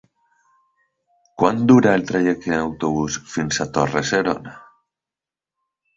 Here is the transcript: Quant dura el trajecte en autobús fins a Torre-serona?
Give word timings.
Quant 1.43 1.59
dura 1.73 1.93
el 1.99 2.07
trajecte 2.11 2.51
en 2.55 2.63
autobús 2.63 3.19
fins 3.35 3.63
a 3.67 3.71
Torre-serona? 3.77 4.59